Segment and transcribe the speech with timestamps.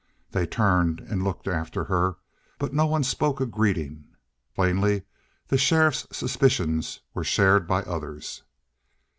[0.31, 2.15] They turned and looked after her,
[2.57, 4.05] but no one spoke a greeting.
[4.55, 5.03] Plainly
[5.49, 8.41] the sheriff's suspicions were shared by others.